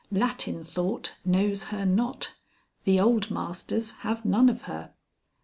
[0.11, 2.33] Latin thought knows her not;
[2.85, 4.93] the old masters have none of her.